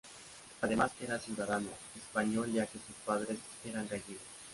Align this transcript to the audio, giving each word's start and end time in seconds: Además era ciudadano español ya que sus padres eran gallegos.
Además 0.61 0.89
era 0.99 1.19
ciudadano 1.19 1.69
español 1.95 2.51
ya 2.51 2.65
que 2.65 2.79
sus 2.79 2.95
padres 3.05 3.37
eran 3.63 3.87
gallegos. 3.87 4.23